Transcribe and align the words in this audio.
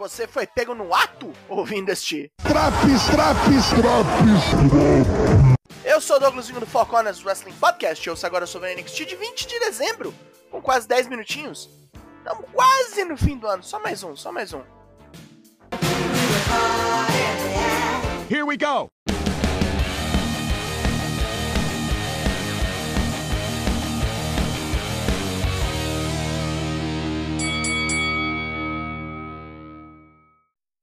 Você 0.00 0.26
foi 0.26 0.46
pego 0.46 0.74
no 0.74 0.94
ato 0.94 1.30
ouvindo 1.46 1.90
este. 1.90 2.32
Traps, 2.42 3.04
traps, 3.10 3.68
traps. 3.68 5.20
Eu 5.84 6.00
sou 6.00 6.16
o 6.16 6.18
Douglasinho 6.18 6.58
do 6.58 6.64
Four 6.64 6.86
Corners 6.86 7.22
Wrestling 7.22 7.52
Podcast. 7.52 8.06
Eu 8.06 8.14
ouço 8.14 8.24
agora 8.24 8.46
sobre 8.46 8.72
a 8.72 8.74
NXT 8.74 9.04
de 9.04 9.14
20 9.14 9.46
de 9.46 9.60
dezembro, 9.60 10.14
com 10.50 10.62
quase 10.62 10.88
10 10.88 11.08
minutinhos. 11.08 11.68
Estamos 12.16 12.46
quase 12.50 13.04
no 13.04 13.14
fim 13.14 13.36
do 13.36 13.46
ano. 13.46 13.62
Só 13.62 13.78
mais 13.78 14.02
um, 14.02 14.16
só 14.16 14.32
mais 14.32 14.54
um. 14.54 14.62
Here 18.30 18.42
we 18.42 18.56
go. 18.56 18.88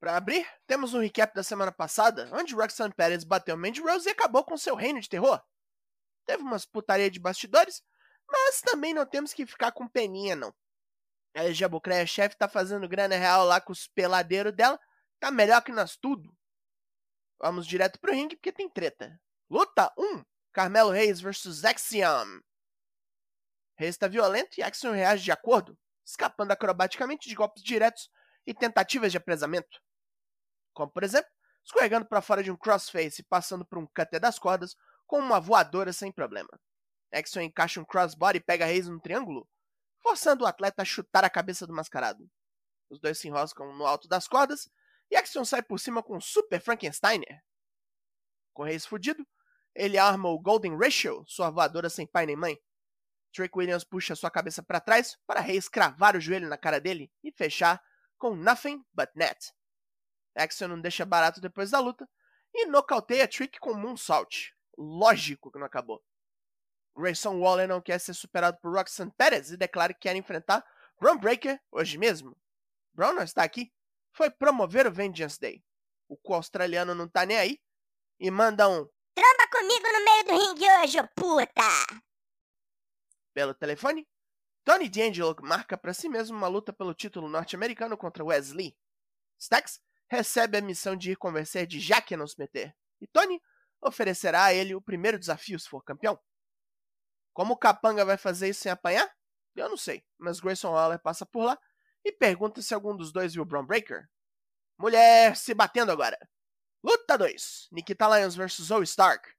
Para 0.08 0.16
abrir, 0.16 0.48
temos 0.66 0.94
um 0.94 1.02
recap 1.02 1.36
da 1.36 1.44
semana 1.44 1.70
passada, 1.70 2.30
onde 2.32 2.56
Roxanne 2.56 2.94
Perez 2.94 3.26
bateu 3.26 3.58
Mandy 3.58 3.82
Rose 3.82 4.08
e 4.08 4.12
acabou 4.14 4.42
com 4.42 4.58
seu 4.58 4.74
reino 4.74 5.02
de 5.02 5.10
terror. 5.10 5.44
Teve 6.26 6.44
umas 6.44 6.64
putaria 6.64 7.12
de 7.12 7.20
bastidores, 7.20 7.84
mas 8.26 8.62
também 8.62 8.94
não 8.94 9.06
temos 9.06 9.34
que 9.34 9.46
ficar 9.46 9.74
com 9.74 9.86
peninha, 9.86 10.34
não. 10.34 10.56
A 11.36 11.52
Jabucreia 11.52 12.08
chefe 12.08 12.38
tá 12.38 12.48
fazendo 12.48 12.88
grana 12.88 13.18
real 13.18 13.44
lá 13.44 13.60
com 13.60 13.74
os 13.74 13.86
peladeiros 13.90 14.54
dela, 14.54 14.80
tá 15.20 15.30
melhor 15.30 15.62
que 15.62 15.74
nós 15.74 15.98
tudo. 15.98 16.34
Vamos 17.38 17.68
direto 17.68 18.00
pro 18.00 18.14
ringue 18.14 18.38
porque 18.38 18.54
tem 18.54 18.70
treta. 18.70 19.20
Luta 19.50 19.94
1: 19.98 20.24
Carmelo 20.54 20.90
Reis 20.90 21.20
vs 21.20 21.66
Axiom. 21.66 22.40
Reis 23.76 23.98
tá 23.98 24.08
violento 24.08 24.58
e 24.58 24.64
Axiom 24.64 24.94
reage 24.94 25.26
de 25.26 25.34
acordo, 25.34 25.78
escapando 26.06 26.54
acrobaticamente 26.54 27.28
de 27.28 27.36
golpes 27.36 27.62
diretos 27.62 28.10
e 28.46 28.54
tentativas 28.54 29.12
de 29.12 29.18
apresamento 29.18 29.86
como 30.78 30.92
por 30.92 31.04
exemplo, 31.04 31.32
escorregando 31.66 32.06
para 32.06 32.22
fora 32.22 32.44
de 32.44 32.52
um 32.52 32.56
crossface 32.56 33.22
e 33.22 33.26
passando 33.26 33.66
por 33.66 33.80
um 33.80 33.88
cutter 33.88 34.20
das 34.20 34.38
cordas 34.38 34.76
com 35.08 35.18
uma 35.18 35.40
voadora 35.40 35.92
sem 35.92 36.12
problema. 36.12 36.50
Exxon 37.12 37.42
encaixa 37.42 37.82
um 37.82 37.86
crossbody 37.86 38.38
e 38.38 38.42
pega 38.42 38.66
Reis 38.66 38.88
no 38.88 39.02
triângulo, 39.02 39.50
forçando 40.04 40.44
o 40.44 40.48
atleta 40.48 40.84
a 40.84 40.86
chutar 40.86 41.26
a 41.26 41.32
cabeça 41.32 41.66
do 41.66 41.74
mascarado. 41.74 42.30
Os 42.92 43.00
dois 43.00 43.18
se 43.18 43.28
enroscam 43.28 43.74
no 43.74 43.88
alto 43.88 44.08
das 44.08 44.28
cordas 44.28 44.70
e 45.10 45.18
Exxon 45.18 45.44
sai 45.44 45.64
por 45.64 45.80
cima 45.80 46.04
com 46.04 46.18
um 46.18 46.22
Super 46.22 46.62
Frankensteiner. 46.62 47.42
Com 48.54 48.64
Reis 48.64 48.86
fudido, 48.86 49.26
ele 49.74 49.98
arma 49.98 50.30
o 50.30 50.40
Golden 50.40 50.78
Ratio, 50.78 51.24
sua 51.26 51.50
voadora 51.50 51.90
sem 51.90 52.06
pai 52.06 52.28
nem 52.28 52.36
mãe. 52.36 52.60
Trick 53.34 53.58
Williams 53.58 53.84
puxa 53.84 54.16
sua 54.16 54.30
cabeça 54.30 54.62
para 54.62 54.80
trás 54.80 55.18
para 55.26 55.42
Reis 55.42 55.68
cravar 55.68 56.16
o 56.16 56.22
joelho 56.22 56.48
na 56.48 56.58
cara 56.58 56.80
dele 56.80 57.12
e 57.24 57.32
fechar 57.32 57.82
com 58.18 58.36
Nothing 58.36 58.86
But 58.94 59.10
Net. 59.16 59.57
Axiom 60.38 60.68
não 60.70 60.82
deixa 60.82 61.06
barato 61.06 61.42
depois 61.42 61.72
da 61.72 61.80
luta 61.80 62.08
e 62.54 62.66
nocauteia 62.66 63.28
Trick 63.28 63.60
com 63.60 63.74
Moonsault. 63.74 64.54
Lógico 64.78 65.52
que 65.52 65.60
não 65.60 65.66
acabou. 65.66 66.04
Grayson 66.96 67.40
Waller 67.40 67.68
não 67.68 67.82
quer 67.82 68.00
ser 68.00 68.14
superado 68.14 68.58
por 68.62 68.74
Roxanne 68.74 69.12
Perez 69.18 69.52
e 69.52 69.58
declara 69.58 69.94
que 69.94 70.02
quer 70.02 70.16
enfrentar 70.16 70.66
Braun 71.00 71.18
Breaker 71.18 71.62
hoje 71.72 71.98
mesmo. 71.98 72.36
Braun 72.94 73.14
não 73.14 73.24
está 73.24 73.44
aqui. 73.44 73.72
Foi 74.12 74.30
promover 74.32 74.88
o 74.88 74.92
Vengeance 74.92 75.40
Day. 75.40 75.64
O 76.08 76.18
cu 76.18 76.34
australiano 76.34 76.96
não 76.96 77.08
tá 77.08 77.26
nem 77.26 77.38
aí 77.38 77.60
e 78.20 78.32
manda 78.32 78.68
um 78.68 78.88
Tromba 79.18 79.48
comigo 79.52 79.88
no 79.92 80.06
meio 80.06 80.24
do 80.26 80.32
ringue 80.32 80.72
hoje, 80.80 80.98
puta! 81.16 82.02
Pelo 83.34 83.56
telefone, 83.56 84.08
Tony 84.64 84.90
D'Angelo 84.90 85.36
marca 85.42 85.76
para 85.76 85.92
si 85.92 86.08
mesmo 86.08 86.38
uma 86.38 86.48
luta 86.48 86.72
pelo 86.72 86.94
título 86.94 87.28
norte-americano 87.28 87.98
contra 87.98 88.24
Wesley. 88.24 88.78
Stax 89.40 89.82
recebe 90.10 90.58
a 90.58 90.62
missão 90.62 90.96
de 90.96 91.12
ir 91.12 91.18
convencer 91.18 91.68
de 91.68 91.80
Jack 91.80 92.14
a 92.14 92.18
não 92.18 92.28
se 92.28 92.40
meter, 92.40 92.76
e 93.02 93.08
Tony 93.08 93.42
oferecerá 93.82 94.46
a 94.46 94.54
ele 94.54 94.76
o 94.76 94.82
primeiro 94.82 95.20
desafio 95.20 95.60
se 95.60 95.70
for 95.70 95.84
campeão. 95.84 96.20
Como 97.34 97.54
o 97.54 97.58
Capanga 97.58 98.04
vai 98.04 98.18
fazer 98.18 98.50
isso 98.50 98.62
sem 98.62 98.72
apanhar? 98.72 99.08
Eu 99.56 99.70
não 99.70 99.78
sei, 99.78 100.04
mas 100.18 100.40
Grayson 100.40 100.72
Waller 100.72 101.00
passa 101.00 101.26
por 101.26 101.44
lá 101.44 101.60
e 102.04 102.12
pergunta 102.12 102.62
se 102.62 102.74
algum 102.74 102.96
dos 102.96 103.12
dois 103.12 103.34
viu 103.34 103.46
Braun 103.46 103.66
Breaker. 103.66 104.08
Mulher 104.78 105.36
se 105.36 105.54
batendo 105.54 105.92
agora. 105.92 106.18
Luta 106.84 107.18
2: 107.18 107.70
Nikita 107.72 108.08
Lyons 108.08 108.36
vs 108.36 108.62
Zoe 108.62 108.84
Stark. 108.84 109.30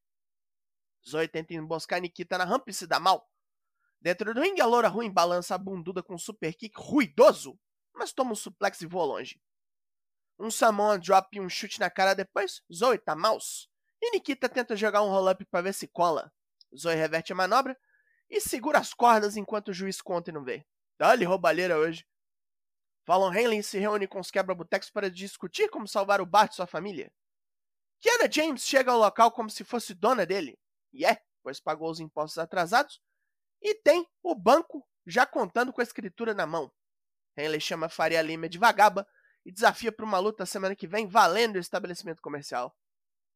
Zoe 1.08 1.28
tenta 1.28 1.54
emboscar 1.54 2.00
Nikita 2.00 2.36
na 2.36 2.44
rampa 2.44 2.70
e 2.70 2.74
se 2.74 2.86
dá 2.86 2.98
mal. 2.98 3.30
Dentro 4.00 4.34
do 4.34 4.40
ringue, 4.40 4.60
a 4.60 4.66
loura 4.66 4.88
ruim 4.88 5.10
balança 5.10 5.54
a 5.54 5.58
bunduda 5.58 6.02
com 6.02 6.14
um 6.14 6.18
super 6.18 6.54
kick 6.54 6.76
ruidoso, 6.76 7.58
mas 7.94 8.12
toma 8.12 8.32
um 8.32 8.36
suplex 8.36 8.80
e 8.80 8.86
voa 8.86 9.04
longe. 9.04 9.40
Um 10.38 10.50
Samoan 10.50 10.98
drop 11.00 11.36
e 11.36 11.40
um 11.40 11.48
chute 11.48 11.80
na 11.80 11.90
cara 11.90 12.14
depois, 12.14 12.62
Zoe 12.72 12.98
tá 12.98 13.16
mouse. 13.16 13.68
E 14.00 14.12
Nikita 14.12 14.48
tenta 14.48 14.76
jogar 14.76 15.02
um 15.02 15.08
roll-up 15.08 15.44
para 15.46 15.62
ver 15.62 15.74
se 15.74 15.88
cola. 15.88 16.32
Zoe 16.76 16.94
reverte 16.94 17.32
a 17.32 17.36
manobra 17.36 17.76
e 18.30 18.40
segura 18.40 18.78
as 18.78 18.94
cordas 18.94 19.36
enquanto 19.36 19.68
o 19.68 19.72
juiz 19.72 20.00
conta 20.00 20.30
e 20.30 20.32
não 20.32 20.44
vê. 20.44 20.64
Dá-lhe 20.98 21.24
roubalheira 21.24 21.76
hoje. 21.78 22.06
Fallon 23.04 23.32
Henley 23.32 23.62
se 23.62 23.78
reúne 23.78 24.06
com 24.06 24.20
os 24.20 24.30
quebra-botecos 24.30 24.90
para 24.90 25.10
discutir 25.10 25.70
como 25.70 25.88
salvar 25.88 26.20
o 26.20 26.26
Bart 26.26 26.52
e 26.52 26.56
sua 26.56 26.66
família. 26.66 27.10
Kiana 28.00 28.30
James 28.30 28.66
chega 28.66 28.92
ao 28.92 28.98
local 28.98 29.32
como 29.32 29.50
se 29.50 29.64
fosse 29.64 29.94
dona 29.94 30.24
dele. 30.26 30.58
E 30.92 31.04
é, 31.04 31.20
pois 31.42 31.58
pagou 31.58 31.90
os 31.90 32.00
impostos 32.00 32.38
atrasados. 32.38 33.00
E 33.60 33.74
tem 33.74 34.06
o 34.22 34.34
banco 34.34 34.86
já 35.06 35.26
contando 35.26 35.72
com 35.72 35.80
a 35.80 35.84
escritura 35.84 36.34
na 36.34 36.46
mão. 36.46 36.70
Henley 37.36 37.60
chama 37.60 37.88
Faria 37.88 38.20
Lima 38.20 38.48
de 38.48 38.58
vagaba 38.58 39.06
e 39.48 39.50
desafia 39.50 39.90
para 39.90 40.04
uma 40.04 40.18
luta 40.18 40.44
semana 40.44 40.76
que 40.76 40.86
vem 40.86 41.06
valendo 41.06 41.56
o 41.56 41.58
estabelecimento 41.58 42.20
comercial. 42.20 42.76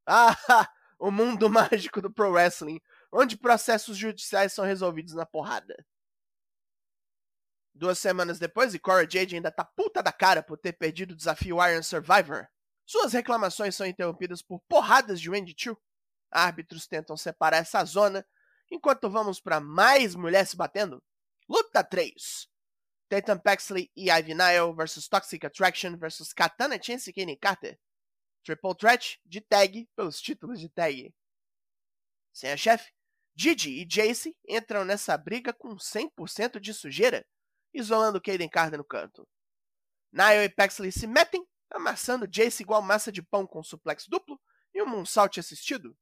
Ah, 0.06 0.36
o 0.98 1.10
mundo 1.10 1.48
mágico 1.48 2.02
do 2.02 2.12
pro 2.12 2.30
wrestling, 2.30 2.78
onde 3.10 3.34
processos 3.34 3.96
judiciais 3.96 4.52
são 4.52 4.62
resolvidos 4.62 5.14
na 5.14 5.24
porrada. 5.24 5.74
Duas 7.74 7.98
semanas 7.98 8.38
depois, 8.38 8.74
e 8.74 8.78
Cora 8.78 9.08
Jade 9.08 9.36
ainda 9.36 9.50
tá 9.50 9.64
puta 9.64 10.02
da 10.02 10.12
cara 10.12 10.42
por 10.42 10.58
ter 10.58 10.74
perdido 10.74 11.12
o 11.12 11.16
desafio 11.16 11.66
Iron 11.66 11.82
Survivor. 11.82 12.46
Suas 12.84 13.14
reclamações 13.14 13.74
são 13.74 13.86
interrompidas 13.86 14.42
por 14.42 14.60
porradas 14.68 15.18
de 15.18 15.30
Wendy 15.30 15.54
Chu. 15.56 15.74
Árbitros 16.30 16.86
tentam 16.86 17.16
separar 17.16 17.56
essa 17.56 17.82
zona, 17.86 18.22
enquanto 18.70 19.08
vamos 19.08 19.40
para 19.40 19.60
mais 19.60 20.14
mulheres 20.14 20.50
se 20.50 20.56
batendo. 20.58 21.02
Luta 21.48 21.82
3. 21.82 22.51
Tatum 23.12 23.38
Paxley 23.38 23.90
e 23.94 24.10
Ivy 24.10 24.32
Nile 24.32 24.74
versus 24.74 25.06
Toxic 25.06 25.44
Attraction 25.44 25.98
versus 25.98 26.32
Katana 26.32 26.78
Chance 26.82 27.10
e 27.10 27.12
Kenny 27.12 27.36
Carter. 27.36 27.78
Triple 28.42 28.74
Threat 28.74 29.20
de 29.26 29.42
tag 29.42 29.86
pelos 29.94 30.18
títulos 30.18 30.58
de 30.58 30.70
tag. 30.70 31.14
Sem 32.32 32.50
a 32.50 32.56
chefe, 32.56 32.90
Gigi 33.36 33.82
e 33.82 33.84
Jace 33.84 34.34
entram 34.48 34.82
nessa 34.82 35.14
briga 35.18 35.52
com 35.52 35.76
100% 35.76 36.58
de 36.58 36.72
sujeira, 36.72 37.22
isolando 37.74 38.18
Kaden 38.18 38.48
Carter 38.48 38.78
no 38.78 38.84
canto. 38.84 39.28
Nile 40.10 40.44
e 40.44 40.48
Paxley 40.48 40.90
se 40.90 41.06
metem, 41.06 41.46
amassando 41.70 42.26
Jace 42.26 42.62
igual 42.62 42.80
massa 42.80 43.12
de 43.12 43.20
pão 43.20 43.46
com 43.46 43.62
suplex 43.62 44.06
duplo 44.08 44.40
e 44.72 44.82
um 44.82 44.86
moonsault 44.86 45.38
assistido. 45.38 45.94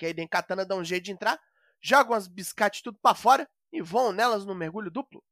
Kaden 0.00 0.24
e 0.24 0.28
Katana 0.28 0.66
dão 0.66 0.80
um 0.80 0.84
jeito 0.84 1.04
de 1.04 1.12
entrar, 1.12 1.40
jogam 1.80 2.16
as 2.16 2.26
biscates 2.26 2.82
tudo 2.82 2.98
para 3.00 3.14
fora 3.14 3.48
e 3.72 3.80
voam 3.80 4.10
nelas 4.10 4.44
no 4.44 4.52
mergulho 4.52 4.90
duplo. 4.90 5.22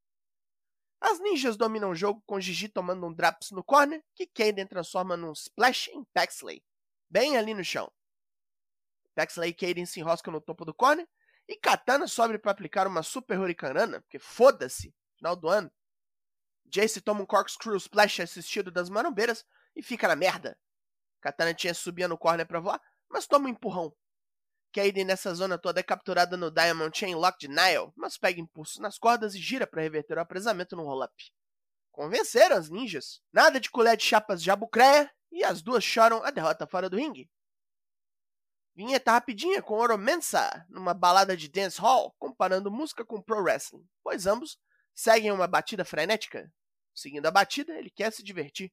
As 1.01 1.19
ninjas 1.19 1.57
dominam 1.57 1.91
o 1.91 1.95
jogo 1.95 2.23
com 2.27 2.41
Gigi 2.41 2.69
tomando 2.69 3.07
um 3.07 3.13
Draps 3.13 3.51
no 3.51 3.65
corner, 3.65 4.05
que 4.15 4.27
Kaden 4.27 4.67
transforma 4.67 5.17
num 5.17 5.33
Splash 5.33 5.89
em 5.89 6.05
Paxley, 6.13 6.63
bem 7.09 7.39
ali 7.39 7.55
no 7.55 7.65
chão. 7.65 7.91
Paxley 9.15 9.51
e 9.51 9.55
Kaden 9.55 9.87
se 9.87 10.01
enroscam 10.01 10.33
no 10.33 10.41
topo 10.41 10.65
do 10.65 10.75
corner, 10.75 11.09
e 11.49 11.57
Katana 11.57 12.07
sobe 12.07 12.39
para 12.39 12.53
aplicar 12.53 12.87
uma 12.87 13.03
Super 13.03 13.41
Hurricanrana, 13.41 14.01
porque 14.03 14.19
foda-se, 14.19 14.95
final 15.17 15.35
do 15.35 15.49
ano. 15.49 15.73
Jace 16.67 17.01
toma 17.01 17.23
um 17.23 17.27
Corkscrew 17.27 17.77
Splash 17.77 18.21
assistido 18.21 18.71
das 18.71 18.89
marombeiras 18.89 19.45
e 19.75 19.83
fica 19.83 20.07
na 20.07 20.15
merda. 20.15 20.57
Katana 21.21 21.53
tinha 21.53 21.75
subia 21.75 22.07
no 22.07 22.17
corner 22.17 22.47
para 22.47 22.61
voar, 22.61 22.81
mas 23.09 23.27
toma 23.27 23.47
um 23.47 23.49
empurrão. 23.49 23.93
Kaden 24.73 25.05
nessa 25.05 25.35
zona 25.35 25.59
toda 25.59 25.81
é 25.81 25.83
capturada 25.83 26.37
no 26.37 26.51
Diamond 26.51 26.97
Chain 26.97 27.15
Lock 27.15 27.39
de 27.39 27.49
Nile, 27.49 27.93
mas 27.97 28.17
pega 28.17 28.41
impulso 28.41 28.81
nas 28.81 28.99
cordas 28.99 29.35
e 29.35 29.39
gira 29.39 29.67
para 29.67 29.83
reverter 29.83 30.17
o 30.17 30.21
apresamento 30.21 30.77
no 30.77 30.85
roll-up. 30.85 31.13
Convenceram 31.91 32.57
as 32.57 32.71
ninjas. 32.71 33.21
Nada 33.33 33.61
de 33.61 33.71
colher 33.71 33.97
de 33.97 34.05
chapas 34.05 34.41
de 34.41 34.47
jabucreia 34.47 35.11
e 35.33 35.45
as 35.45 35.61
duas 35.61 35.83
choram 35.85 36.23
a 36.25 36.31
derrota 36.31 36.67
fora 36.67 36.89
do 36.89 36.97
ringue. 36.97 37.29
Vinheta 38.75 39.13
rapidinha 39.13 39.63
com 39.63 39.75
Oro 39.75 39.99
Mensa 39.99 40.65
numa 40.69 40.95
balada 40.95 41.37
de 41.37 41.49
dance 41.49 41.81
hall, 41.81 42.15
comparando 42.19 42.71
música 42.71 43.05
com 43.05 43.21
pro 43.21 43.43
wrestling, 43.43 43.87
pois 44.03 44.27
ambos 44.27 44.59
seguem 44.95 45.33
uma 45.33 45.47
batida 45.47 45.85
frenética. 45.85 46.51
Seguindo 46.95 47.27
a 47.27 47.31
batida, 47.31 47.77
ele 47.77 47.91
quer 47.91 48.13
se 48.13 48.23
divertir. 48.23 48.73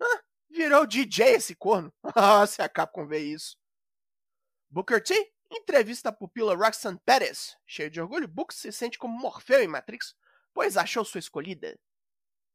Ah, 0.00 0.22
virou 0.50 0.86
DJ 0.86 1.34
esse 1.34 1.54
corno. 1.54 1.92
Ah, 2.14 2.46
se 2.46 2.62
a 2.62 2.68
Capcom 2.68 3.06
vê 3.06 3.18
isso. 3.18 3.56
Booker 4.70 5.02
T 5.02 5.32
entrevista 5.50 6.10
a 6.10 6.12
pupila 6.12 6.54
Roxanne 6.54 7.00
Perez. 7.04 7.56
Cheio 7.66 7.90
de 7.90 8.00
orgulho, 8.00 8.28
Book 8.28 8.52
se 8.52 8.70
sente 8.70 8.98
como 8.98 9.18
Morfeu 9.18 9.62
em 9.62 9.68
Matrix, 9.68 10.14
pois 10.52 10.76
achou 10.76 11.04
sua 11.04 11.20
escolhida. 11.20 11.78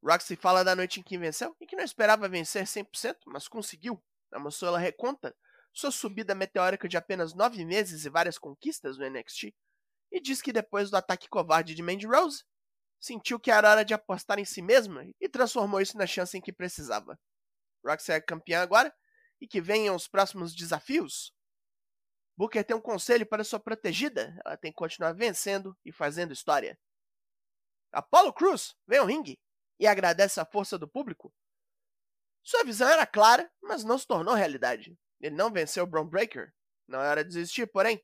Roxy 0.04 0.36
fala 0.36 0.64
da 0.64 0.76
noite 0.76 1.00
em 1.00 1.04
que 1.04 1.18
venceu 1.18 1.56
e 1.60 1.66
que 1.66 1.76
não 1.76 1.84
esperava 1.84 2.30
vencer 2.30 2.66
100%, 2.66 3.16
mas 3.26 3.48
conseguiu. 3.48 4.04
A 4.32 4.38
moça 4.38 4.66
ela 4.66 4.78
reconta 4.78 5.36
sua 5.74 5.90
subida 5.90 6.36
meteórica 6.36 6.88
de 6.88 6.98
apenas 6.98 7.34
nove 7.34 7.66
meses 7.66 8.06
e 8.06 8.10
várias 8.10 8.38
conquistas 8.38 8.98
no 8.98 9.10
NXT, 9.10 9.56
e 10.12 10.22
diz 10.22 10.40
que 10.42 10.54
depois 10.54 10.92
do 10.92 10.98
ataque 10.98 11.28
covarde 11.28 11.74
de 11.74 11.82
Mandy 11.82 12.06
Rose, 12.06 12.44
sentiu 13.00 13.40
que 13.40 13.50
era 13.50 13.72
hora 13.72 13.84
de 13.84 13.94
apostar 13.94 14.38
em 14.38 14.46
si 14.46 14.62
mesma 14.62 15.04
e 15.20 15.28
transformou 15.28 15.82
isso 15.82 15.98
na 15.98 16.06
chance 16.06 16.38
em 16.38 16.42
que 16.42 16.54
precisava. 16.54 17.20
Roxy 17.84 18.12
é 18.12 18.22
campeã 18.22 18.62
agora 18.62 18.94
e 19.42 19.48
que 19.48 19.60
venham 19.60 19.96
os 19.96 20.08
próximos 20.08 20.54
desafios. 20.54 21.34
Booker 22.36 22.64
tem 22.64 22.76
um 22.76 22.82
conselho 22.82 23.26
para 23.26 23.44
sua 23.44 23.60
protegida, 23.60 24.36
ela 24.44 24.58
tem 24.58 24.72
que 24.72 24.78
continuar 24.78 25.14
vencendo 25.14 25.78
e 25.86 25.92
fazendo 25.92 26.34
história. 26.34 26.78
Apollo 27.92 28.34
Cruz 28.34 28.76
vem 28.88 29.00
ao 29.00 29.06
ringue 29.06 29.40
e 29.80 29.86
agradece 29.86 30.40
a 30.40 30.46
força 30.46 30.78
do 30.78 30.88
público. 30.88 31.32
Sua 32.42 32.64
visão 32.64 32.90
era 32.90 33.06
clara, 33.06 33.50
mas 33.62 33.84
não 33.84 33.98
se 33.98 34.08
tornou 34.08 34.34
realidade. 34.34 34.98
Ele 35.22 35.36
não 35.36 35.52
venceu 35.52 35.84
o 35.84 35.88
Braun 35.88 36.08
Breaker. 36.08 36.52
Não 36.88 37.00
era 37.02 37.24
desistir, 37.24 37.68
porém. 37.68 38.04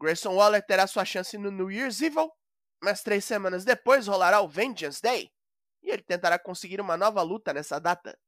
Grayson 0.00 0.34
Waller 0.34 0.64
terá 0.64 0.86
sua 0.86 1.04
chance 1.04 1.36
no 1.36 1.50
New 1.50 1.70
Year's 1.70 2.00
Evil, 2.00 2.32
mas 2.82 3.02
três 3.02 3.24
semanas 3.24 3.64
depois 3.64 4.06
rolará 4.06 4.40
o 4.40 4.48
Vengeance 4.48 5.02
Day, 5.02 5.32
e 5.82 5.90
ele 5.90 6.02
tentará 6.02 6.38
conseguir 6.38 6.80
uma 6.80 6.96
nova 6.96 7.22
luta 7.22 7.52
nessa 7.52 7.78
data. 7.78 8.18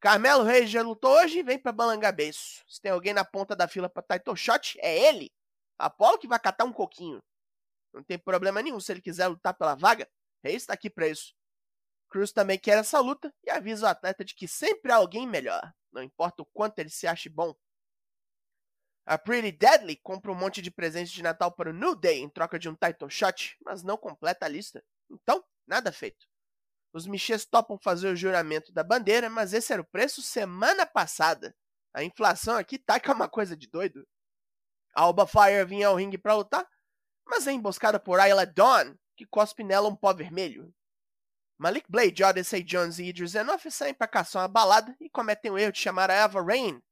Carmelo 0.00 0.44
Reis 0.44 0.70
já 0.70 0.80
lutou 0.82 1.10
hoje 1.10 1.42
vem 1.42 1.58
para 1.58 1.72
balangar 1.72 2.14
beiço. 2.14 2.64
Se 2.68 2.80
tem 2.80 2.92
alguém 2.92 3.12
na 3.12 3.24
ponta 3.24 3.56
da 3.56 3.66
fila 3.66 3.88
para 3.88 4.18
title 4.18 4.36
shot, 4.36 4.78
é 4.80 5.08
ele. 5.08 5.32
Apolo 5.76 6.18
que 6.18 6.28
vai 6.28 6.38
catar 6.38 6.64
um 6.64 6.72
coquinho. 6.72 7.20
Não 7.92 8.02
tem 8.02 8.18
problema 8.18 8.62
nenhum 8.62 8.78
se 8.78 8.92
ele 8.92 9.00
quiser 9.00 9.26
lutar 9.26 9.54
pela 9.54 9.74
vaga. 9.74 10.08
Reis 10.42 10.62
está 10.62 10.74
aqui 10.74 10.88
para 10.88 11.08
isso. 11.08 11.34
Cruz 12.08 12.32
também 12.32 12.58
quer 12.58 12.78
essa 12.78 13.00
luta 13.00 13.32
e 13.44 13.50
avisa 13.50 13.86
o 13.86 13.88
atleta 13.88 14.24
de 14.24 14.34
que 14.34 14.48
sempre 14.48 14.92
há 14.92 14.96
alguém 14.96 15.26
melhor, 15.26 15.72
não 15.92 16.02
importa 16.02 16.42
o 16.42 16.46
quanto 16.46 16.78
ele 16.78 16.88
se 16.90 17.06
ache 17.06 17.28
bom. 17.28 17.54
A 19.04 19.18
Pretty 19.18 19.52
Deadly 19.52 19.96
compra 19.96 20.30
um 20.30 20.34
monte 20.34 20.60
de 20.60 20.70
presentes 20.70 21.12
de 21.12 21.22
Natal 21.22 21.50
para 21.50 21.70
o 21.70 21.72
New 21.72 21.96
Day 21.96 22.18
em 22.20 22.28
troca 22.28 22.58
de 22.58 22.68
um 22.68 22.74
title 22.74 23.08
shot, 23.08 23.56
mas 23.64 23.82
não 23.82 23.96
completa 23.96 24.46
a 24.46 24.48
lista. 24.48 24.84
Então, 25.10 25.42
nada 25.66 25.90
feito. 25.90 26.27
Os 26.98 27.06
Michês 27.06 27.44
topam 27.44 27.78
fazer 27.78 28.08
o 28.08 28.16
juramento 28.16 28.72
da 28.72 28.82
bandeira, 28.82 29.30
mas 29.30 29.52
esse 29.52 29.72
era 29.72 29.80
o 29.80 29.86
preço 29.86 30.20
semana 30.20 30.84
passada. 30.84 31.54
A 31.94 32.02
inflação 32.02 32.56
aqui 32.56 32.76
tá 32.76 32.98
que 32.98 33.08
é 33.08 33.14
uma 33.14 33.28
coisa 33.28 33.56
de 33.56 33.68
doido. 33.68 34.04
A 34.96 35.02
Alba 35.02 35.24
Fire 35.24 35.64
vinha 35.64 35.86
ao 35.86 35.94
ringue 35.94 36.18
para 36.18 36.34
lutar, 36.34 36.66
mas 37.24 37.46
é 37.46 37.52
emboscada 37.52 38.00
por 38.00 38.18
Ayla 38.18 38.44
Dawn, 38.44 38.96
que 39.16 39.24
cospe 39.24 39.62
nela 39.62 39.88
um 39.88 39.94
pó 39.94 40.12
vermelho. 40.12 40.74
Malik 41.56 41.88
Blade, 41.88 42.24
Odyssey 42.24 42.64
Jones 42.64 42.98
e 42.98 43.04
Idris 43.04 43.36
Enough 43.36 43.70
saem 43.70 43.94
para 43.94 44.08
caçar 44.08 44.42
uma 44.42 44.48
balada 44.48 44.96
e 45.00 45.08
cometem 45.08 45.52
o 45.52 45.58
erro 45.58 45.70
de 45.70 45.78
chamar 45.78 46.10
a 46.10 46.14
Eva 46.14 46.42
Rain, 46.42 46.82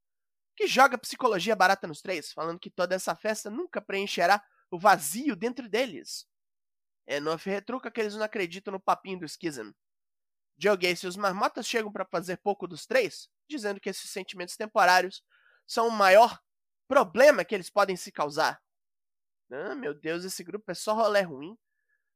que 0.55 0.69
joga 0.69 0.97
psicologia 0.97 1.57
barata 1.57 1.89
nos 1.89 2.01
três, 2.01 2.33
falando 2.33 2.61
que 2.61 2.71
toda 2.71 2.95
essa 2.95 3.17
festa 3.17 3.51
nunca 3.51 3.83
preencherá 3.83 4.41
o 4.71 4.79
vazio 4.79 5.35
dentro 5.35 5.69
deles. 5.69 6.29
Enough 7.09 7.43
retruca 7.45 7.91
que 7.91 8.01
eles 8.01 8.15
não 8.15 8.23
acreditam 8.23 8.71
no 8.71 8.81
papinho 8.81 9.19
do 9.19 9.29
Schism. 9.29 9.73
Joe 10.59 10.77
Gacy 10.77 11.07
e 11.07 11.09
os 11.09 11.17
marmotas 11.17 11.67
chegam 11.67 11.93
para 11.93 12.05
fazer 12.05 12.39
pouco 12.39 12.67
dos 12.67 12.87
três, 12.87 13.29
dizendo 13.49 13.81
que 13.81 13.89
esses 13.89 14.11
sentimentos 14.11 14.57
temporários 14.57 15.23
são 15.67 15.89
o 15.89 15.93
maior 15.93 16.41
problema 16.89 17.45
que 17.45 17.55
eles 17.55 17.69
podem 17.69 17.97
se 17.97 18.11
causar. 18.11 18.63
Ah, 19.51 19.75
meu 19.75 19.95
Deus, 19.95 20.25
esse 20.25 20.43
grupo 20.43 20.71
é 20.71 20.75
só 20.75 20.95
rolé 20.95 21.21
ruim. 21.21 21.57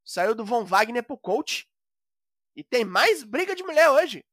Saiu 0.05 0.35
do 0.35 0.45
Von 0.45 0.65
Wagner 0.65 1.05
pro 1.05 1.19
coach. 1.19 1.69
E 2.57 2.65
tem 2.65 2.85
mais 2.85 3.23
briga 3.23 3.55
de 3.55 3.63
mulher 3.63 3.91
hoje. 3.91 4.25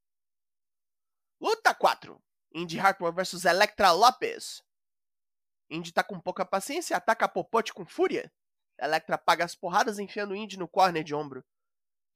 Luta 1.39 1.73
4. 1.73 2.19
Indy 2.53 2.79
Hartwell 2.79 3.13
vs 3.13 3.45
Electra 3.45 3.91
Lopes. 3.91 4.63
Indy 5.69 5.91
tá 5.91 6.03
com 6.03 6.19
pouca 6.19 6.45
paciência 6.45 6.93
e 6.93 6.97
ataca 6.97 7.25
a 7.25 7.29
Popote 7.29 7.73
com 7.73 7.85
fúria. 7.85 8.31
Electra 8.79 9.17
paga 9.17 9.45
as 9.45 9.55
porradas 9.55 9.99
enfiando 9.99 10.35
Indy 10.35 10.57
no 10.57 10.67
corner 10.67 11.03
de 11.03 11.13
ombro. 11.13 11.45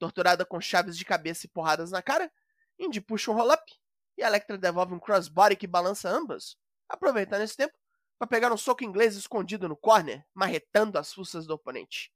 Torturada 0.01 0.43
com 0.43 0.59
chaves 0.59 0.97
de 0.97 1.05
cabeça 1.05 1.45
e 1.45 1.49
porradas 1.49 1.91
na 1.91 2.01
cara, 2.01 2.33
Indy 2.79 2.99
puxa 2.99 3.29
um 3.29 3.35
roll-up 3.35 3.71
e 4.17 4.23
Electra 4.23 4.57
devolve 4.57 4.95
um 4.95 4.99
crossbody 4.99 5.55
que 5.55 5.67
balança 5.67 6.09
ambas, 6.09 6.57
aproveitando 6.89 7.43
esse 7.43 7.55
tempo 7.55 7.75
para 8.17 8.27
pegar 8.27 8.51
um 8.51 8.57
soco 8.57 8.83
inglês 8.83 9.15
escondido 9.15 9.69
no 9.69 9.77
corner, 9.77 10.25
marretando 10.33 10.97
as 10.97 11.13
fuças 11.13 11.45
do 11.45 11.53
oponente. 11.53 12.11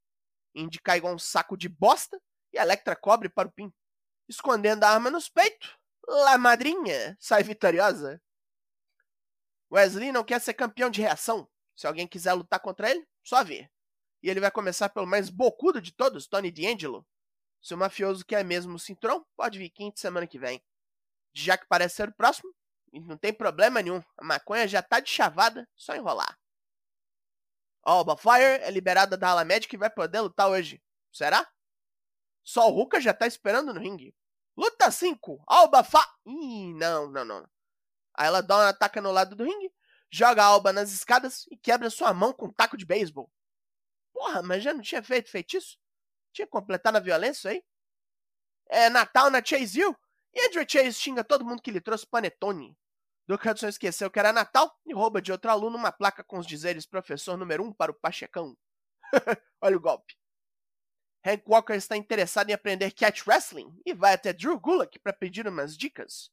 Indy 0.55 0.81
cai 0.81 0.97
igual 0.97 1.13
um 1.13 1.19
saco 1.19 1.55
de 1.55 1.69
bosta 1.69 2.19
e 2.51 2.57
Electra 2.57 2.95
cobre 2.95 3.29
para 3.29 3.49
o 3.49 3.51
pin. 3.51 3.71
Escondendo 4.27 4.83
a 4.83 4.89
arma 4.89 5.11
nos 5.11 5.29
peitos, 5.29 5.77
La 6.07 6.39
Madrinha 6.39 7.15
sai 7.19 7.43
vitoriosa. 7.43 8.19
Wesley 9.71 10.11
não 10.11 10.23
quer 10.23 10.41
ser 10.41 10.55
campeão 10.55 10.89
de 10.89 11.01
reação. 11.03 11.47
Se 11.75 11.85
alguém 11.85 12.07
quiser 12.07 12.33
lutar 12.33 12.59
contra 12.59 12.89
ele, 12.89 13.07
só 13.23 13.43
ver. 13.43 13.69
E 14.23 14.29
ele 14.31 14.39
vai 14.39 14.49
começar 14.49 14.89
pelo 14.89 15.05
mais 15.05 15.29
bocudo 15.29 15.79
de 15.79 15.91
todos, 15.91 16.25
Tony 16.25 16.49
D'Angelo. 16.49 17.05
Se 17.65 17.73
o 17.73 17.77
mafioso 17.79 18.23
quer 18.23 18.45
mesmo 18.45 18.75
o 18.75 18.79
cinturão, 18.79 19.25
pode 19.35 19.57
vir 19.57 19.71
quinta 19.71 19.99
semana 19.99 20.27
que 20.27 20.37
vem. 20.37 20.63
Já 21.33 21.57
que 21.57 21.65
parece 21.65 21.95
ser 21.95 22.09
o 22.09 22.13
próximo, 22.13 22.53
não 22.93 23.17
tem 23.17 23.33
problema 23.33 23.81
nenhum. 23.81 24.03
A 24.19 24.23
maconha 24.23 24.67
já 24.67 24.83
tá 24.83 24.99
de 24.99 25.09
chavada, 25.09 25.67
só 25.75 25.95
enrolar. 25.95 26.39
Alba 27.81 28.15
Fire 28.15 28.61
é 28.61 28.69
liberada 28.69 29.17
da 29.17 29.29
ala 29.29 29.43
médica 29.43 29.75
e 29.75 29.79
vai 29.79 29.89
poder 29.89 30.19
lutar 30.19 30.47
hoje. 30.47 30.79
Será? 31.11 31.51
Só 32.43 32.69
o 32.69 32.71
Ruka 32.71 33.01
já 33.01 33.15
tá 33.15 33.25
esperando 33.25 33.73
no 33.73 33.79
ringue. 33.79 34.15
Luta 34.55 34.91
5, 34.91 35.43
Alba 35.47 35.83
Fa... 35.83 36.07
Ih, 36.23 36.71
não, 36.75 37.09
não, 37.09 37.25
não. 37.25 37.49
Aí 38.13 38.27
ela 38.27 38.41
dá 38.41 38.57
um 38.57 38.61
ataque 38.61 39.01
no 39.01 39.11
lado 39.11 39.35
do 39.35 39.43
ringue, 39.43 39.73
joga 40.11 40.43
a 40.43 40.45
Alba 40.45 40.71
nas 40.71 40.91
escadas 40.91 41.47
e 41.49 41.57
quebra 41.57 41.89
sua 41.89 42.13
mão 42.13 42.31
com 42.31 42.45
um 42.45 42.53
taco 42.53 42.77
de 42.77 42.85
beisebol. 42.85 43.27
Porra, 44.13 44.43
mas 44.43 44.61
já 44.61 44.71
não 44.71 44.83
tinha 44.83 45.01
feito 45.01 45.31
feitiço? 45.31 45.79
Tinha 46.35 46.45
completado 46.45 46.97
a 46.97 46.99
violência 46.99 47.51
aí? 47.51 47.63
É 48.67 48.89
Natal 48.89 49.31
na 49.31 49.41
Chase 49.43 49.85
U 49.85 49.95
e 50.33 50.45
Andrew 50.45 50.65
Chase 50.67 50.93
xinga 50.93 51.23
todo 51.23 51.45
mundo 51.45 51.61
que 51.61 51.71
lhe 51.71 51.79
trouxe 51.79 52.05
panetone. 52.05 52.77
Duke 53.25 53.47
Hudson 53.47 53.69
esqueceu 53.69 54.11
que 54.11 54.19
era 54.19 54.33
Natal 54.33 54.77
e 54.85 54.93
rouba 54.93 55.21
de 55.21 55.31
outro 55.31 55.49
aluno 55.49 55.77
uma 55.77 55.93
placa 55.93 56.25
com 56.25 56.37
os 56.37 56.45
dizeres 56.45 56.85
professor 56.85 57.37
número 57.37 57.63
1 57.63 57.67
um 57.67 57.73
para 57.73 57.89
o 57.89 57.95
Pachecão. 57.95 58.53
Olha 59.61 59.77
o 59.77 59.79
golpe. 59.79 60.13
Hank 61.25 61.43
Walker 61.47 61.73
está 61.73 61.95
interessado 61.95 62.49
em 62.49 62.53
aprender 62.53 62.91
catch 62.91 63.25
wrestling 63.25 63.73
e 63.85 63.93
vai 63.93 64.13
até 64.13 64.33
Drew 64.33 64.59
Gulak 64.59 64.99
para 64.99 65.13
pedir 65.13 65.47
umas 65.47 65.77
dicas. 65.77 66.29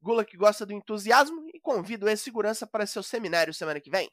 Gulak 0.00 0.36
gosta 0.36 0.64
do 0.64 0.72
entusiasmo 0.72 1.44
e 1.52 1.58
convida 1.58 2.06
o 2.06 2.08
ex-segurança 2.08 2.68
para 2.68 2.86
seu 2.86 3.02
seminário 3.02 3.52
semana 3.52 3.80
que 3.80 3.90
vem. 3.90 4.08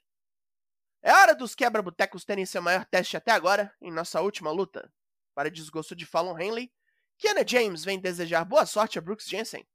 É 1.06 1.12
hora 1.12 1.36
dos 1.36 1.54
quebra-botecos 1.54 2.24
terem 2.24 2.46
seu 2.46 2.62
maior 2.62 2.86
teste 2.86 3.18
até 3.18 3.32
agora, 3.32 3.76
em 3.82 3.92
nossa 3.92 4.22
última 4.22 4.50
luta. 4.52 4.90
Para 5.36 5.52
desgosto 5.52 5.94
de 5.94 6.06
Fallon 6.06 6.40
Henley, 6.40 6.72
Kiana 7.18 7.46
James 7.46 7.84
vem 7.84 8.00
desejar 8.00 8.46
boa 8.46 8.66
sorte 8.66 8.98
a 8.98 9.02
Brooks 9.02 9.26
Jensen. 9.28 9.68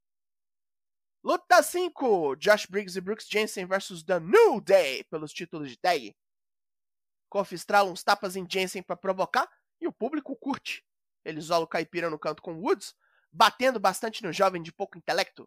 Luta 1.23 1.63
5: 1.63 2.35
Josh 2.37 2.65
Briggs 2.65 2.97
e 2.97 3.01
Brooks 3.03 3.29
Jensen 3.29 3.67
versus 3.67 4.03
The 4.03 4.19
New 4.19 4.59
Day 4.63 5.05
pelos 5.05 5.31
títulos 5.31 5.69
de 5.69 5.77
tag. 5.77 6.17
Kofi 7.29 7.57
estrala 7.57 7.91
uns 7.91 8.03
tapas 8.03 8.35
em 8.35 8.47
Jensen 8.51 8.83
para 8.83 8.97
provocar 8.97 9.47
e 9.79 9.87
o 9.87 9.93
público 9.93 10.35
curte. 10.35 10.83
Ele 11.27 11.41
isola 11.41 11.67
o 11.67 11.69
caipira 11.69 12.09
no 12.09 12.19
canto 12.19 12.43
com 12.43 12.59
Woods, 12.59 12.95
batendo 13.31 13.79
bastante 13.79 14.23
no 14.23 14.33
jovem 14.33 14.63
de 14.63 14.73
pouco 14.73 14.97
intelecto. 14.97 15.47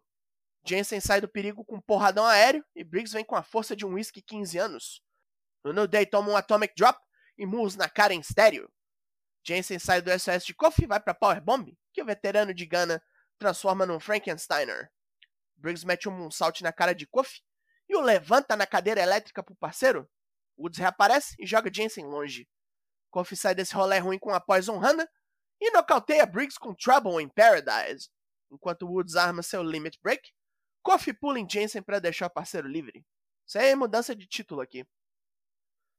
Jensen 0.64 1.00
sai 1.00 1.20
do 1.20 1.26
perigo 1.26 1.64
com 1.64 1.74
um 1.74 1.80
porradão 1.80 2.24
aéreo 2.24 2.64
e 2.72 2.84
Briggs 2.84 3.12
vem 3.12 3.24
com 3.24 3.34
a 3.34 3.42
força 3.42 3.74
de 3.74 3.84
um 3.84 3.94
whisky 3.94 4.22
15 4.22 4.58
anos. 4.58 5.02
No 5.64 5.72
New 5.72 5.86
Day 5.86 6.06
toma 6.06 6.30
um 6.30 6.36
Atomic 6.36 6.74
Drop 6.76 6.98
e 7.38 7.46
moves 7.46 7.76
na 7.76 7.88
cara 7.88 8.12
em 8.12 8.20
estéreo. 8.20 8.70
Jensen 9.44 9.78
sai 9.78 10.00
do 10.00 10.10
SOS 10.10 10.44
de 10.44 10.54
Kofi 10.54 10.84
e 10.84 10.86
vai 10.86 11.00
para 11.00 11.14
Powerbomb, 11.14 11.76
que 11.92 12.02
o 12.02 12.04
veterano 12.04 12.54
de 12.54 12.64
Ghana 12.66 13.02
transforma 13.38 13.84
num 13.84 13.98
Frankensteiner. 13.98 14.90
Briggs 15.56 15.84
mete 15.84 16.08
um 16.08 16.12
moonsault 16.12 16.62
na 16.62 16.72
cara 16.72 16.94
de 16.94 17.06
Kofi 17.06 17.40
e 17.88 17.96
o 17.96 18.00
levanta 18.00 18.56
na 18.56 18.66
cadeira 18.66 19.00
elétrica 19.00 19.42
pro 19.42 19.54
parceiro. 19.54 20.08
Woods 20.56 20.78
reaparece 20.78 21.34
e 21.38 21.46
joga 21.46 21.72
Jensen 21.72 22.06
longe. 22.06 22.48
Kofi 23.10 23.36
sai 23.36 23.54
desse 23.54 23.74
rolê 23.74 23.98
ruim 23.98 24.18
com 24.18 24.30
a 24.30 24.40
Poison 24.40 24.82
Hana 24.82 25.08
e 25.60 25.70
nocauteia 25.70 26.26
Briggs 26.26 26.58
com 26.58 26.74
Trouble 26.74 27.22
in 27.22 27.28
Paradise. 27.28 28.08
Enquanto 28.50 28.86
Woods 28.86 29.16
arma 29.16 29.42
seu 29.42 29.62
Limit 29.62 29.98
Break, 30.02 30.32
Kofi 30.82 31.12
pula 31.12 31.38
em 31.38 31.48
Jensen 31.48 31.82
para 31.82 32.00
deixar 32.00 32.26
o 32.26 32.30
parceiro 32.30 32.68
livre. 32.68 33.04
É 33.54 33.74
mudança 33.74 34.14
de 34.16 34.26
título 34.26 34.60
aqui. 34.60 34.86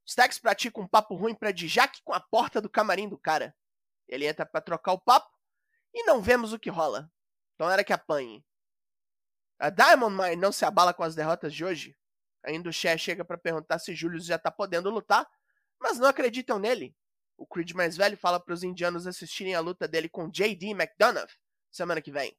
Stax 0.06 0.38
pratica 0.38 0.80
um 0.80 0.86
papo 0.86 1.14
ruim 1.14 1.34
pra 1.34 1.50
Dijak 1.50 2.02
com 2.02 2.12
a 2.12 2.20
porta 2.20 2.60
do 2.60 2.68
camarim 2.68 3.08
do 3.08 3.18
cara. 3.18 3.54
Ele 4.06 4.26
entra 4.26 4.44
para 4.44 4.60
trocar 4.60 4.92
o 4.92 5.00
papo 5.00 5.30
e 5.94 6.04
não 6.04 6.20
vemos 6.20 6.52
o 6.52 6.58
que 6.58 6.68
rola. 6.68 7.10
Então 7.54 7.70
era 7.70 7.84
que 7.84 7.92
apanhe. 7.92 8.44
A 9.58 9.70
Diamond 9.70 10.14
Mine 10.14 10.36
não 10.36 10.52
se 10.52 10.64
abala 10.64 10.92
com 10.92 11.02
as 11.02 11.14
derrotas 11.14 11.54
de 11.54 11.64
hoje. 11.64 11.96
Ainda 12.44 12.68
o 12.68 12.72
Cher 12.72 12.98
chega 12.98 13.24
para 13.24 13.38
perguntar 13.38 13.78
se 13.78 13.94
Julius 13.94 14.26
já 14.26 14.38
tá 14.38 14.50
podendo 14.50 14.90
lutar, 14.90 15.26
mas 15.80 15.98
não 15.98 16.08
acreditam 16.08 16.58
nele. 16.58 16.94
O 17.36 17.46
Creed 17.46 17.72
mais 17.72 17.96
velho 17.96 18.16
fala 18.16 18.38
para 18.38 18.52
os 18.52 18.62
indianos 18.62 19.06
assistirem 19.06 19.54
a 19.54 19.60
luta 19.60 19.88
dele 19.88 20.08
com 20.08 20.30
J.D. 20.30 20.70
McDonough, 20.70 21.30
semana 21.70 22.02
que 22.02 22.12
vem. 22.12 22.36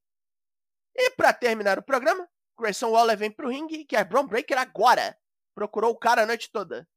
E 0.95 1.11
para 1.11 1.33
terminar 1.33 1.79
o 1.79 1.83
programa, 1.83 2.29
Grayson 2.57 2.91
Waller 2.91 3.17
vem 3.17 3.31
pro 3.31 3.49
ringue 3.49 3.79
e 3.79 3.85
quer 3.85 4.05
Braun 4.05 4.27
Breaker 4.27 4.57
agora. 4.57 5.17
Procurou 5.53 5.91
o 5.91 5.97
cara 5.97 6.23
a 6.23 6.25
noite 6.25 6.51
toda. 6.51 6.87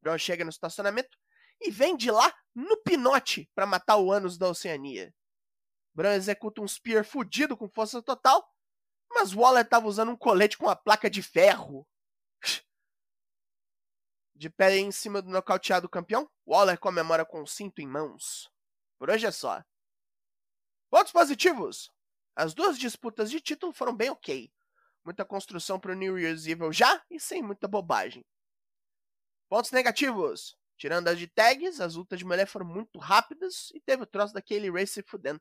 Braun 0.00 0.18
chega 0.18 0.44
no 0.44 0.50
estacionamento 0.50 1.16
e 1.60 1.70
vem 1.70 1.96
de 1.96 2.10
lá 2.10 2.32
no 2.54 2.76
pinote 2.82 3.50
para 3.54 3.66
matar 3.66 3.96
o 3.96 4.12
Anos 4.12 4.38
da 4.38 4.48
Oceania. 4.48 5.14
Braun 5.94 6.14
executa 6.14 6.60
um 6.60 6.68
spear 6.68 7.04
fudido 7.04 7.56
com 7.56 7.68
força 7.68 8.02
total, 8.02 8.48
mas 9.10 9.32
Waller 9.32 9.64
estava 9.64 9.86
usando 9.86 10.10
um 10.10 10.16
colete 10.16 10.56
com 10.56 10.68
a 10.68 10.76
placa 10.76 11.10
de 11.10 11.22
ferro. 11.22 11.86
De 14.34 14.48
pé 14.48 14.76
em 14.76 14.92
cima 14.92 15.20
do 15.20 15.28
nocauteado 15.30 15.88
campeão, 15.88 16.30
Waller 16.46 16.78
comemora 16.78 17.24
com 17.24 17.42
o 17.42 17.46
cinto 17.46 17.80
em 17.80 17.86
mãos. 17.88 18.48
Por 18.96 19.10
hoje 19.10 19.26
é 19.26 19.32
só. 19.32 19.64
Pontos 20.88 21.10
positivos! 21.10 21.90
As 22.36 22.54
duas 22.54 22.78
disputas 22.78 23.32
de 23.32 23.40
título 23.40 23.72
foram 23.72 23.96
bem 23.96 24.10
ok. 24.10 24.48
Muita 25.04 25.24
construção 25.24 25.80
para 25.80 25.90
o 25.90 25.96
New 25.96 26.16
Year's 26.16 26.46
Evil 26.46 26.72
já 26.72 27.04
e 27.10 27.18
sem 27.18 27.42
muita 27.42 27.66
bobagem. 27.66 28.24
Pontos 29.48 29.70
negativos! 29.70 30.56
Tirando 30.76 31.08
as 31.08 31.18
de 31.18 31.26
tags, 31.26 31.80
as 31.80 31.96
lutas 31.96 32.18
de 32.18 32.24
mulher 32.24 32.46
foram 32.46 32.66
muito 32.66 32.98
rápidas 32.98 33.70
e 33.74 33.80
teve 33.80 34.04
o 34.04 34.06
troço 34.06 34.32
daquele 34.32 34.70
Race 34.70 34.92
se 34.92 35.02
fudendo. 35.02 35.40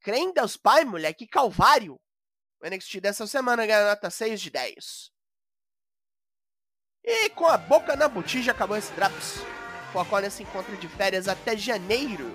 Crem 0.00 0.32
Deus 0.32 0.56
Pai, 0.56 0.84
mulher, 0.84 1.12
que 1.14 1.26
calvário! 1.26 2.00
O 2.60 2.68
NXT 2.68 3.00
dessa 3.00 3.26
semana 3.26 3.66
ganha 3.66 3.88
nota 3.88 4.08
6 4.08 4.40
de 4.40 4.50
10. 4.50 5.10
E 7.04 7.30
com 7.30 7.46
a 7.46 7.58
boca 7.58 7.96
na 7.96 8.06
botija 8.06 8.52
acabou 8.52 8.76
esse 8.76 8.92
Drops. 8.92 9.40
Foca 9.92 10.30
se 10.30 10.44
encontra 10.44 10.76
de 10.76 10.88
férias 10.88 11.26
até 11.26 11.56
janeiro. 11.56 12.30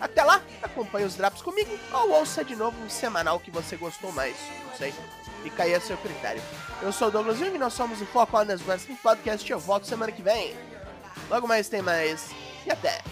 Até 0.00 0.24
lá, 0.24 0.42
acompanhe 0.60 1.06
os 1.06 1.14
Drops 1.14 1.42
comigo 1.42 1.70
ou 1.92 2.10
ouça 2.10 2.44
de 2.44 2.56
novo 2.56 2.76
um 2.82 2.90
semanal 2.90 3.38
que 3.38 3.52
você 3.52 3.76
gostou 3.76 4.10
mais. 4.10 4.36
Não 4.64 4.76
sei. 4.76 4.92
Fica 5.42 5.62
aí 5.62 5.74
a 5.74 5.80
seu 5.80 5.96
critério. 5.96 6.42
Eu 6.82 6.92
sou 6.92 7.08
o 7.08 7.10
Douglas 7.10 7.38
Jung 7.38 7.54
e 7.54 7.58
nós 7.58 7.72
somos 7.72 8.00
o 8.00 8.06
Foco 8.06 8.36
Honest 8.36 8.68
Wrestling 8.68 8.96
Podcast 8.96 9.48
e 9.48 9.52
eu 9.52 9.58
volto 9.58 9.86
semana 9.86 10.12
que 10.12 10.22
vem. 10.22 10.54
Logo 11.30 11.46
mais 11.46 11.68
tem 11.68 11.82
mais. 11.82 12.30
E 12.66 12.70
até! 12.70 13.02